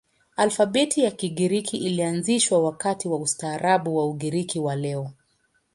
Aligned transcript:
Alfabeti 0.37 1.03
ya 1.03 1.11
Kigiriki 1.11 1.77
ilianzishwa 1.77 2.63
wakati 2.63 3.07
wa 3.07 3.19
ustaarabu 3.19 3.97
wa 3.97 4.09
Ugiriki 4.09 4.59
wa 4.59 4.75
leo. 4.75 5.11